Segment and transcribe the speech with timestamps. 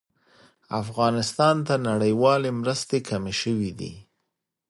[0.81, 3.93] افغانستان ته نړيوالې مرستې کمې شوې دي